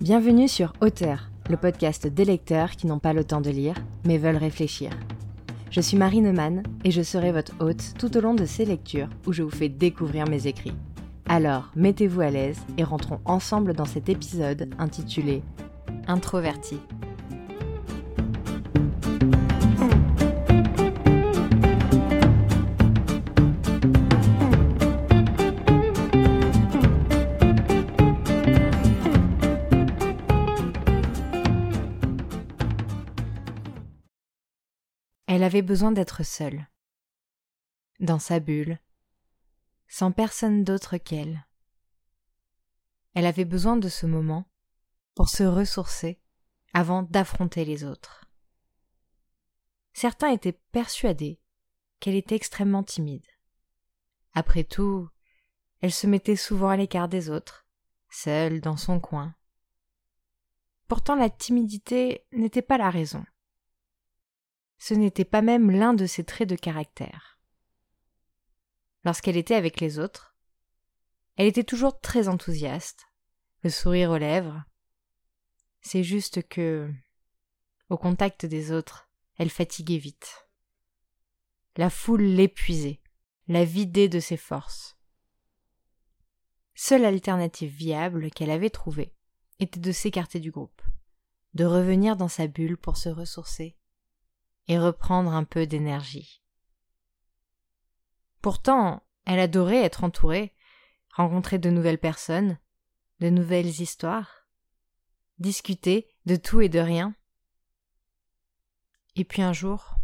[0.00, 4.18] Bienvenue sur Auteur, le podcast des lecteurs qui n'ont pas le temps de lire, mais
[4.18, 4.90] veulent réfléchir.
[5.70, 9.08] Je suis Marie Neumann et je serai votre hôte tout au long de ces lectures
[9.26, 10.76] où je vous fais découvrir mes écrits.
[11.26, 15.42] Alors, mettez-vous à l'aise et rentrons ensemble dans cet épisode intitulé
[16.06, 16.78] Introverti.
[35.26, 36.68] Elle avait besoin d'être seule,
[37.98, 38.78] dans sa bulle,
[39.88, 41.44] sans personne d'autre qu'elle.
[43.14, 44.48] Elle avait besoin de ce moment
[45.14, 46.20] pour se ressourcer
[46.74, 48.30] avant d'affronter les autres.
[49.94, 51.40] Certains étaient persuadés
[51.98, 53.26] qu'elle était extrêmement timide.
[54.34, 55.08] Après tout,
[55.80, 57.66] elle se mettait souvent à l'écart des autres,
[58.10, 59.34] seule dans son coin.
[60.86, 63.24] Pourtant la timidité n'était pas la raison.
[64.78, 67.38] Ce n'était pas même l'un de ses traits de caractère.
[69.04, 70.36] Lorsqu'elle était avec les autres,
[71.36, 73.06] elle était toujours très enthousiaste,
[73.62, 74.64] le sourire aux lèvres.
[75.80, 76.90] C'est juste que,
[77.88, 80.48] au contact des autres, elle fatiguait vite.
[81.76, 83.00] La foule l'épuisait,
[83.48, 84.96] la vidait de ses forces.
[86.74, 89.14] Seule alternative viable qu'elle avait trouvée
[89.60, 90.82] était de s'écarter du groupe,
[91.54, 93.76] de revenir dans sa bulle pour se ressourcer
[94.68, 96.42] et reprendre un peu d'énergie.
[98.42, 100.54] Pourtant, elle adorait être entourée,
[101.12, 102.58] rencontrer de nouvelles personnes,
[103.20, 104.46] de nouvelles histoires,
[105.38, 107.14] discuter de tout et de rien.
[109.14, 109.96] Et puis un jour,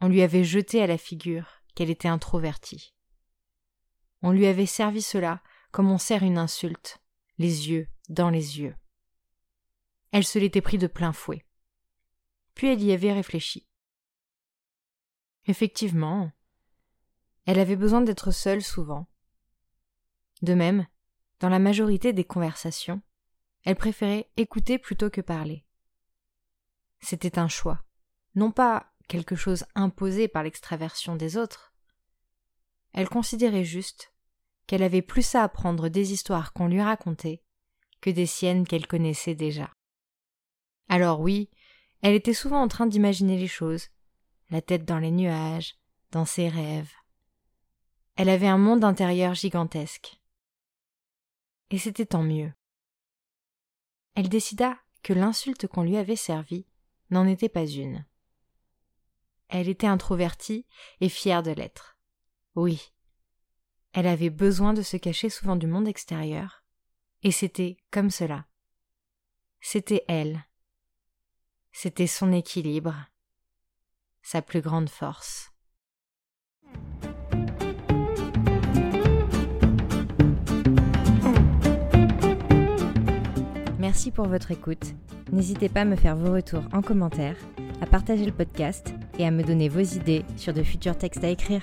[0.00, 2.94] on lui avait jeté à la figure qu'elle était introvertie.
[4.22, 7.00] On lui avait servi cela comme on sert une insulte,
[7.38, 8.74] les yeux dans les yeux.
[10.12, 11.44] Elle se l'était pris de plein fouet.
[12.54, 13.66] Puis elle y avait réfléchi.
[15.48, 16.30] Effectivement,
[17.46, 19.08] elle avait besoin d'être seule souvent.
[20.42, 20.86] De même,
[21.40, 23.00] dans la majorité des conversations,
[23.64, 25.64] elle préférait écouter plutôt que parler.
[27.00, 27.82] C'était un choix,
[28.34, 31.72] non pas quelque chose imposé par l'extraversion des autres.
[32.92, 34.12] Elle considérait juste
[34.66, 37.42] qu'elle avait plus à apprendre des histoires qu'on lui racontait
[38.02, 39.72] que des siennes qu'elle connaissait déjà.
[40.90, 41.48] Alors oui,
[42.02, 43.88] elle était souvent en train d'imaginer les choses,
[44.50, 45.76] la tête dans les nuages,
[46.10, 46.92] dans ses rêves.
[48.16, 50.20] Elle avait un monde intérieur gigantesque.
[51.70, 52.52] Et c'était tant mieux.
[54.14, 56.66] Elle décida que l'insulte qu'on lui avait servie
[57.10, 58.04] n'en était pas une.
[59.48, 60.66] Elle était introvertie
[61.00, 61.98] et fière de l'être.
[62.54, 62.92] Oui.
[63.92, 66.64] Elle avait besoin de se cacher souvent du monde extérieur,
[67.22, 68.46] et c'était comme cela.
[69.60, 70.44] C'était elle.
[71.72, 72.96] C'était son équilibre
[74.22, 75.52] sa plus grande force.
[83.78, 84.94] Merci pour votre écoute.
[85.32, 87.36] N'hésitez pas à me faire vos retours en commentaire,
[87.80, 91.28] à partager le podcast et à me donner vos idées sur de futurs textes à
[91.28, 91.62] écrire.